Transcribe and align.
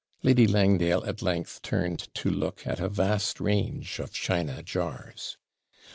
Lady 0.23 0.47
Langdale 0.47 1.05
at 1.05 1.21
length 1.21 1.61
turned 1.61 2.11
to 2.15 2.31
look 2.31 2.65
at 2.65 2.79
a 2.79 2.89
vast 2.89 3.39
range 3.39 3.99
of 3.99 4.11
china 4.11 4.63
jars. 4.63 5.37